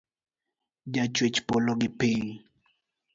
[0.95, 2.27] Ja chwech polo gi piny.